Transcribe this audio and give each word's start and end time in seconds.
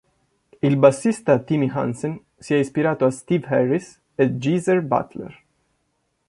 Il 0.63 0.77
bassista 0.77 1.37
Timi 1.37 1.69
Hansen 1.69 2.19
si 2.39 2.55
è 2.55 2.57
ispirato 2.57 3.05
a 3.05 3.11
Steve 3.11 3.45
Harris 3.45 4.01
e 4.15 4.35
Geezer 4.39 4.81
Butler. 4.81 5.43